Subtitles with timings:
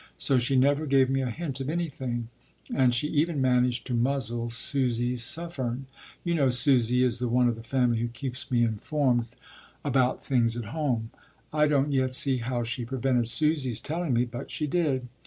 [0.17, 2.29] So she never gave me a hint of anything,
[2.73, 5.85] and she even managed to muzzle Susy Suffern
[6.23, 9.27] you know Susy is the one of the family who keeps me informed
[9.85, 11.11] about things at home.
[11.53, 15.07] I don’t yet see how she prevented Susy’s telling me; but she did.